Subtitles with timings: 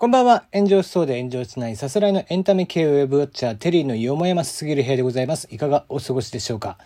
[0.00, 0.44] こんばんは。
[0.54, 5.46] 炎上しそうで炎上しないさすらいのエンタメ系ウェブウォッチャー、テリーのよもやますすぎる部屋でございます。
[5.50, 6.78] いかがお過ごしでしょうか？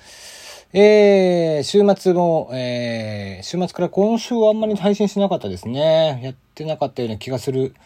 [0.72, 6.22] えー、週末も、えー、週末から今週はあんまり配信しなかったですね。
[6.24, 7.76] やってなかったような気がする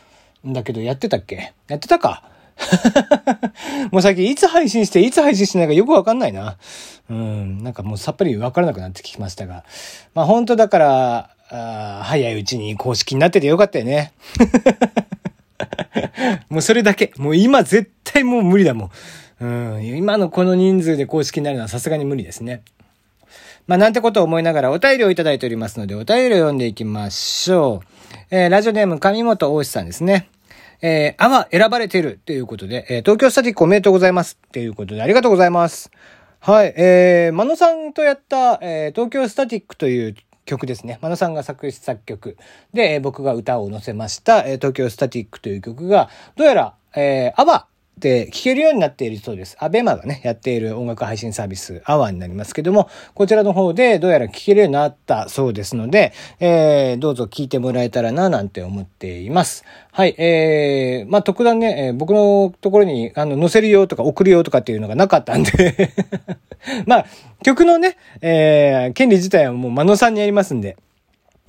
[0.46, 1.52] んだけど、やってたっけ？
[1.68, 2.22] やってたか？
[3.92, 6.56] もう最近いつ配信していつ配信しないかよくわかんないな。
[7.10, 9.66] うん、なんかもうさっぱりわからなくなってきましたが。
[10.14, 14.14] まあ本当だから、あ早いうちに公式になっててよかったよね。
[16.48, 17.12] もうそれだけ。
[17.16, 18.90] もう今絶対もう無理だも
[19.40, 19.74] ん。
[19.74, 19.86] うん。
[19.86, 22.62] 今のこの人数で公式になるのはさすがに無理ですね。
[23.66, 27.86] まあ、なんてことを思いながらお便りをいただいておりますので、お便りを読んでいきましょう。
[28.30, 30.30] えー、ラジオネーム上本大志さんですね。
[30.80, 35.90] えー、あは選ばれているということで、えー、東京スタティックおめでとうございますということで、ありがとうございます。
[36.40, 40.14] はい、えー、マノさんとやった、えー、東京スタティックという
[40.48, 40.98] 曲ですね。
[41.00, 42.36] 真野さんが作詞作曲
[42.72, 47.68] で、僕が歌を載せました、東京スタティックという曲が、どうやら、えー、アバ
[47.98, 49.56] で聴けるようになっているそうです。
[49.60, 59.64] アベマがね、やっている音楽配信サービス、アワーになりますけども、こちらの方でどうやら聴けるようになったそうですので、えー、どうぞ聴いてもらえたらな、なんて思っています。
[59.92, 65.92] はい、えー、まあ、特段ね、えー、僕のところに、あの、載せるよとか送るよとかっていうのがなかったんで
[66.86, 67.06] まあ、
[67.42, 70.76] 曲のね、えー、権利自体はもう真野さんにやりますんで、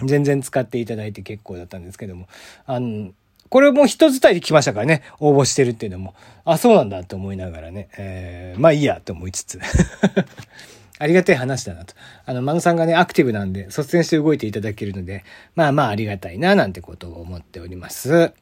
[0.03, 2.27] 全然使っていただいて結構だったんですけども、
[2.65, 3.11] あの、
[3.49, 6.13] これも人伝いで来ましたからね、応募してるっていうのも、
[6.45, 9.59] あ、そうなんだと思いながらね、えー、まあいいやと思いつつ。
[11.01, 11.93] ありがたい話だなと。
[12.25, 15.23] あの、マノさんがね、アクティブなんで、率先して動いていただけるので、
[15.55, 18.33] まあまあありがたいな、なんてことを思っております。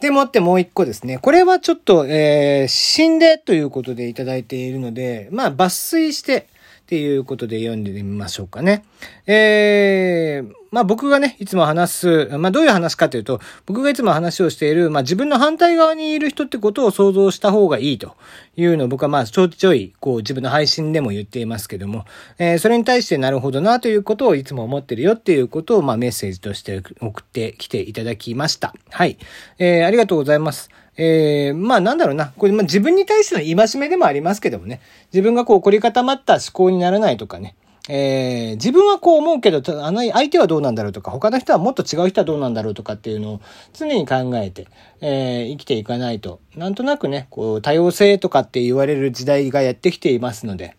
[0.00, 1.18] でもってもう一個ですね。
[1.18, 6.46] これはちょっと、えー、死んでということでいただいているので、まあ抜粋して、
[6.90, 8.84] っていうことで読んでみましょうかね。
[9.28, 18.16] えー、まあ僕がね、いつも話す、まあどういう話かというと、僕がいつも話をしている、まあ自分の反対側にいる人ってことを想像した方がいいと
[18.56, 22.06] いうのを僕はまあちょいちょい、こう自分の配信でも言っていますけども、
[22.40, 28.74] えー、それに対してなるほどなということをいつも思ってるよっていうことを、まあメッセージとして送ってきていただきました。
[28.90, 29.16] はい。
[29.60, 30.70] えー、ありがとうございます。
[31.02, 32.34] えー、まあなんだろうな。
[32.36, 34.82] これ、まあ自分に対しての戒めでもありますけどもね。
[35.14, 37.54] 自分がこう凝り固まった思考にならないとかね。
[37.88, 43.40] えー、自分はこう思うけど、あの相手はどうなんだろうとか、他の人はもっと違う人はどうなんだろうとかっていうのを
[43.72, 44.66] 常に考えて、
[45.00, 50.76] えー、生きていかないと、なんとなくね、こう多様性とかって言われる時代がやってきていますので、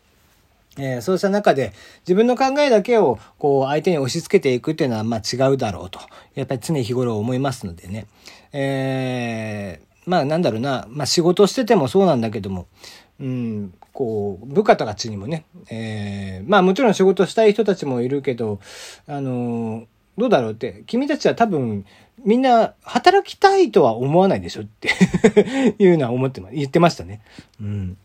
[0.77, 5.99] えー、そうした中で自分の考えだけをこう相手に押し付けていくっていうのはまあ違うだろうと、
[6.35, 8.05] やっぱり常日頃思いますのでね。
[8.53, 12.67] えーまあなんだろうな、まあ仕事しててもそうなんだけども、
[13.19, 18.59] うん、こう、部下たちにもね、えー、まあもちろん仕事したい人たちもいるけど、
[19.07, 19.85] あの、
[20.17, 21.85] どうだろうって、君たちは多分、
[22.23, 24.89] みんな働きたいとは思わないでしょって。
[25.79, 27.21] いうのは思って、言ってましたね。
[27.59, 27.97] うん。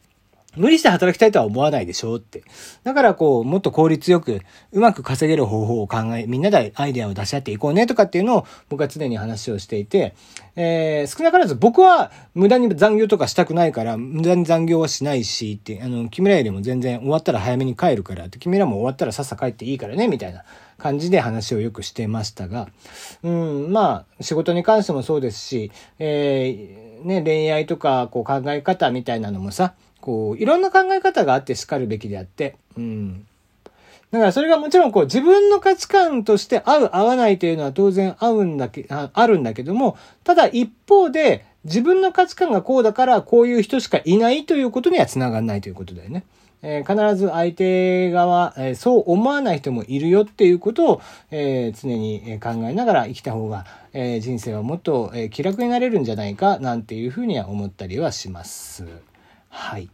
[0.57, 2.43] 無理して働きたいとは思わないでしょうって。
[2.85, 4.41] だからこう、もっと効率よく、
[4.73, 10.15] うまく稼げる方法を考え、みんなでアイデアを出し合っていこうねとかっていうのを僕は常に話をしていて、
[10.57, 20.45] えー、少なからず僕は無駄に残業とかしたくないから、無駄に残業はしないし、って、あの、君らよりも全然終わったら早めに帰るから、って、君らも終わったらさっさ帰っていいからね、みたいな
[20.79, 22.69] 感じで話をよくしてましたが、
[23.23, 29.75] うん、まあ、仕事に関してもそうですし、えー、ね、恋愛とか、こう考え方みたいなのもさ、
[30.07, 33.27] こう、いろんな考え方があって叱るべきであって、うん。
[34.13, 46.23] だからそれがもちろんこう自分の価値観として合う合わないというのは当然合うんだけ、ああるんだけども、ただ一方で自分の価値観がこうだからこういう人しかいないということには繋がらないということだよね。
[46.63, 51.01] えー、必ず相手側、えー、そう思わない人もいるよっていうことを、
[51.33, 58.85] えー、常に考えながら生きた方が、え人生はもっと、え気楽になれるんじゃないかなんていうふうには思ったりはします。
[59.49, 59.89] はい。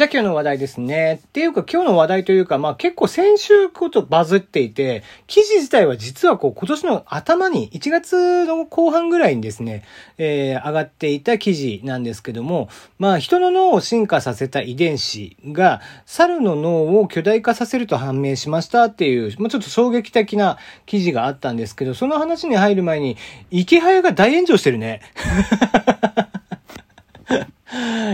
[0.00, 1.20] じゃあ今日の話題ですね。
[1.26, 9.84] っていうか今日の話題というか、まあ結構先週ことバズっていて、記事自体は実はこう今年の頭に、1月の後半ぐらいにですね、
[10.16, 20.56] えー、上がっていた記事なんですけども、まあ人の脳を進化させた遺伝子が、猿の脳を巨大化させると判明しましたっていう、まあちょっと衝撃的な
[20.86, 23.18] 記事があったんですけど、その話に入る前に、
[23.50, 25.02] 池早が大炎上してるね。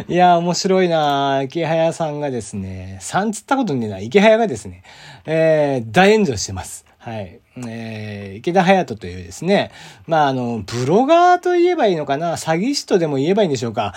[0.09, 4.83] いや、面白いな池早さんがですね、3つったことねえな、池早がですね、
[5.25, 6.85] えー、大炎上してます。
[6.99, 7.41] はい。
[7.67, 9.71] えー、池田隼人というですね、
[10.07, 12.37] まあ、あの、ブロガーと言えばいいのかな？
[12.37, 13.95] 詐欺師とでも言えばいいんでしょうか？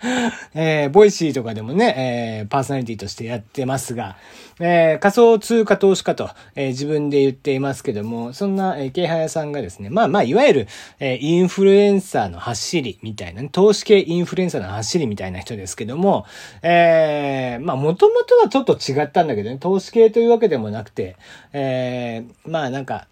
[0.54, 4.16] えー、 Voicy とかでもね、えー、パーソナリティとしてやってますが、
[4.60, 10.68] えー、仮想通貨投資家と、え、自分で言っていますけども、そんな、えー、イケハヤさんがですね、まあまあ、いわゆる、
[11.00, 16.26] え、インフルエンサーの走りみたいな、投資系インフルエンサーの走りみたいな人ですけども、
[16.62, 21.16] え、まあ、もともとはちょっと違ったんだけどね、投資系というわけでもなくて、
[21.52, 23.06] え、まあなんか、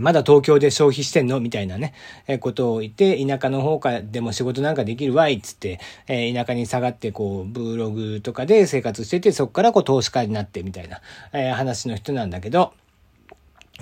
[0.00, 1.40] まだ東京で消費してんの？
[1.40, 1.94] みたいなね、
[2.26, 11.00] えことを言って、田舎の方からでも仕事なんかできるわいっつって、え田舎に下がって、こう、ブログとかで生活してて、そこからこう投資家になってみたいな、
[11.32, 12.72] え話の人なんだけど、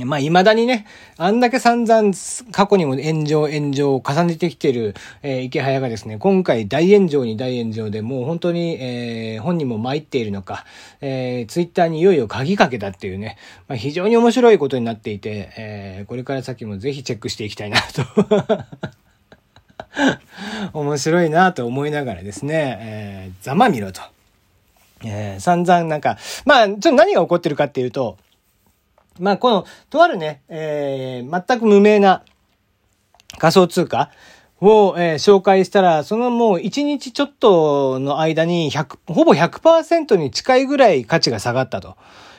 [0.04, 2.12] まあ、未だにね、あんだけ散々
[2.50, 10.64] 過去にも炎上炎上を重ねてきてる、えー、池早がですね、今回大炎上に大炎上でもう本当に、えー、本人も参っているのか、
[11.00, 13.38] えー、ツイッターにいよいよ鍵かけたっていうね、
[13.68, 18.02] まあ、非常に面白いことになっていて、えー、これから先もぜひチェックしていきたいなと
[20.78, 24.00] 面白いなと思いながらですね、えー、ざまみろと。
[25.04, 28.18] えー、散々なんか、まあ、ちょっと何が起こってるかっていうと、
[29.20, 32.22] まあ、この、とあるね、えー、全く無名な
[33.38, 34.10] 仮想通貨
[34.60, 41.96] を、えー、紹介したら、そのもう1日ちょっとの間に100、ほぼ100%に近いぐらい価値が下がったと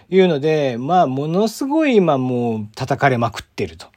[0.10, 3.88] いうので、まあ、ものすごい今もう叩かれまくってると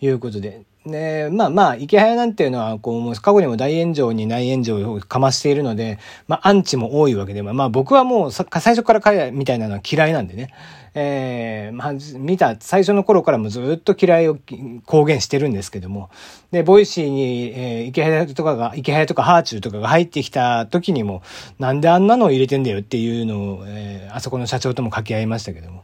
[0.00, 0.62] いうことで。
[0.84, 10.52] ねまあまあ、イケハヤなんていうのは、こう、もう過去にも大炎上に大炎上をかましているので、まあ、アンチも多いわけで、まあ僕はもう最初から彼みたいなのは嫌いなんでね。
[10.94, 14.38] えー、まあ、見た最初の頃からもずっと嫌いを
[14.84, 16.10] 公言してるんですけども、
[16.50, 21.22] で、 Voicy に、えー、イケハヤとかが、イケハヤとかはあちゅうとかが入ってきた時にも、
[21.58, 25.82] なんであんなのを入れてんだよっていうのを、えー、あそこの社長とも掛け合いましたけども、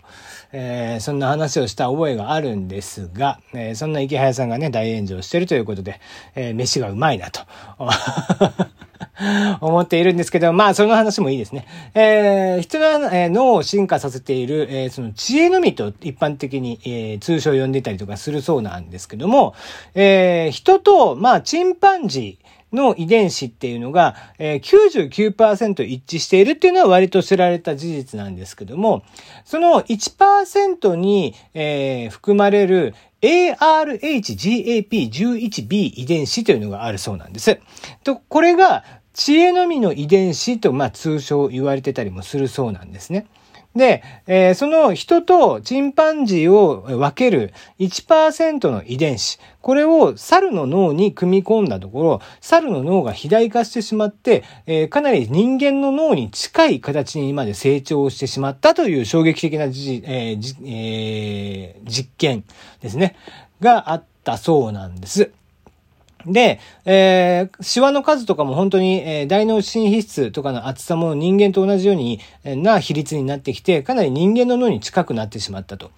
[0.53, 6.01] えー、そんな話をした覚えがあるんですが、えー、そんな池早さんがね、大炎上してるということで、
[6.35, 7.41] えー、飯がうまいなと。
[9.61, 11.67] 思っているんですけど、まあ、その話もいいですね。
[11.95, 19.55] えー、人の、えー、脳を進化させている、えー、その知恵のみと一般的に、えー、通称呼んでたりとかするそうなんですけども、
[19.95, 29.03] えー、人と、まあ、チンパンジー、の遺伝子っていうのが、えー、99%一致しているっていうのは割と知られた事実なんですけども、
[29.45, 37.59] その1%に、えー、含まれる ARHGAP11B 遺伝子というのがあるそうなんです。
[38.05, 38.85] と、これが
[39.19, 43.27] 知恵のみの遺伝子と、まあ、通称言われてたりもするそうなんですね。
[43.75, 62.45] で、えー、その人とチンパンジーを分ける1%の遺伝子、これを猿の脳に組み込んだところ、猿の脳が肥大化してしまって、えー、かなり人間の脳に近い形にまで成長してしまったという衝撃的なじ、えーえー、実験
[62.81, 63.17] ですね、
[63.61, 65.33] があったそうなんです。
[66.27, 75.91] で、えー、シワの数とかも本当に、えー、大脳新皮質とかの厚さも人間と同じように、えー、な比率になってきて、かなり人間の脳に近くなってしまったと。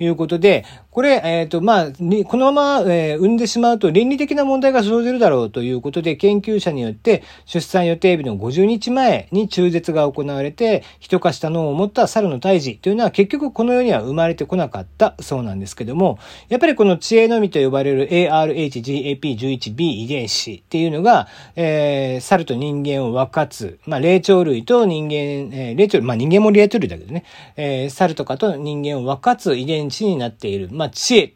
[0.00, 27.24] いうことで、これ、えっ、ー、と、まあ、このまま、えー、産んでしまうと倫理的な問題が生じるだろうということで、研究者によって出産予定日の50日前に中絶が行われて、人化した脳を持った猿の胎児というのは結局この世には生まれてこなかったそうなんですけども、やっぱりこの知恵のみと呼ばれる ARHGAP11 B 遺伝子っていうのが、えー、猿と人間を分かつ、まあ、霊長類と人間、えー、霊長類、まあ、人間も霊長類だけどね、
[27.56, 30.68] えー、猿とかと人間を分かつ遺伝子になっている。
[30.70, 31.34] まあ、知恵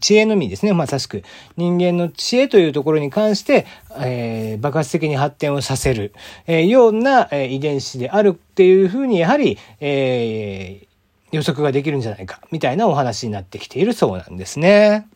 [0.00, 0.72] 知恵のみですね。
[0.72, 1.22] まさしく。
[1.56, 3.66] 人間の知恵というところに関して、
[3.98, 6.12] えー、爆発的に発展をさせる、
[6.46, 10.86] えー、ような、えー、遺伝子であるっていうふうに、やはり、えー、
[11.32, 15.08] 予測ができるんじゃないか、みたいなお話になってきているそうなんですね。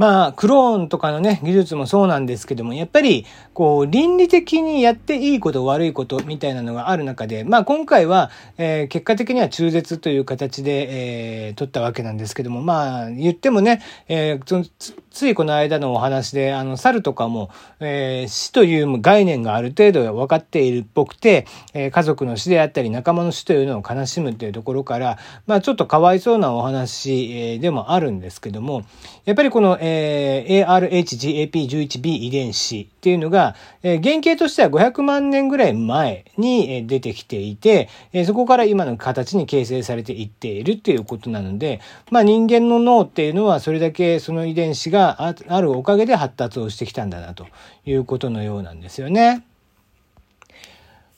[0.00, 14.70] まあ、クローンとかのね、技術もそうなんですけども、やっぱり、こう、倫理的にやっていいこと、悪いことみたいなのがある中で、まあ、今回は、えー、結果的には中絶という形で、えー、取ったわけなんですけども、まあ、言ってもね、えー、
[15.10, 28.84] ついこの間のお話で、あの、猿とかも、えー、死という概念がある程度分かっているっぽくて、えー、家族の死であったり、仲間の死というのを悲しむというところから、まあ、ちょっとかわいそうなお話、えー、でもあるんですけども、
[29.26, 41.80] やっぱりこの、えーえー、ARHGAP11B 遺伝子っていうのが、えー、原型としては500万年ぐらい前に、出てきていて、えー、そこから今の形に形成されていっているっていうことなので、
[42.10, 47.46] まあ人間の脳っていうのはそれだけその遺伝子があるおかげで発達をしてきたんだなと
[47.84, 49.44] いうことのようなんですよね。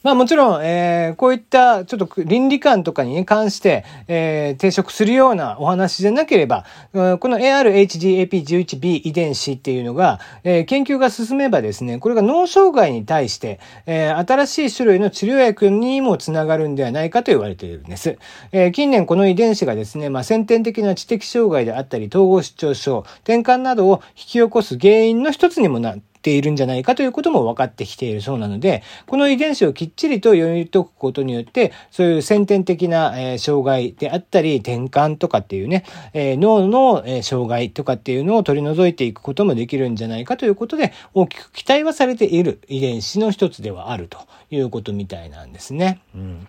[0.02, 18.18] まあもちろん、えー、こういったちょっと倫理観とかに関して、えー、抵触するようなお話じゃなければ、この ARHGAP11B 遺伝子っていうのが、えー、研究が進めばですね、これが脳障害に対して、えー、新しい種類の治療薬にもつながるんではないかと言われているんです。
[18.50, 44.18] えー、近年この遺伝子がですね、まあ先天的な知的障害であったり、統合失調症、転換などを引き起こす原因の一つにもなってているんじゃないかということも分かってきているそうなので、この遺伝子をきっちりと読み解くことによって、そういう先天的な、え障害であったり、転換とかっていうね、え脳の、え障害とかっていうのを取り除いていくこともできるんじゃないかということで、大きく期待はされている遺伝子の一つではあると
[44.50, 46.00] いうことみたいなんですね。
[46.14, 46.46] うん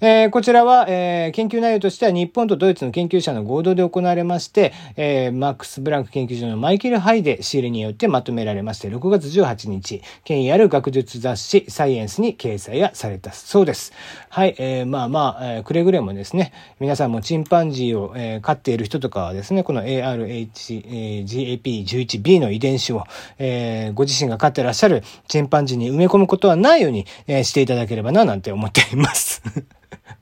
[0.00, 13.92] えー、こちらは、えー、研究内容としては日本とドイツの研究者の合同で行われまして、えー、マックス・ブランク研究所のマイケル・ハイデ仕入れによってまとめられまして、6月18日、権威ある学術雑誌サイエンスに掲載がされたそうです。
[14.28, 23.04] はい、えー、まあまあ、えー、くれぐれもですね、皆さんもチンパンジーを、えー、飼っている人とかはですね、この ARHGAP11B の遺伝子を、
[23.38, 29.42] えー、ご自身が飼ってらっしゃるチンパンジーに埋め込むことはないように、えー、していただければな、なんて思っています。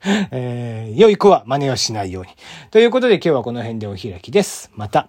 [0.31, 2.31] えー、良い子は真似をしないように。
[2.71, 4.71] ということで今日はこの辺でお開きです。
[4.75, 5.09] また。